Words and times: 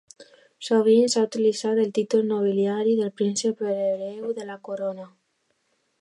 Sovint 0.67 1.11
s'ha 1.13 1.23
utilitzat 1.27 1.81
el 1.83 1.93
títol 1.99 2.25
nobiliari 2.31 2.97
de 3.03 3.11
príncep 3.21 3.61
per 3.61 3.69
l'hereu 3.77 4.37
de 4.41 4.51
la 4.53 4.61
corona. 4.69 5.07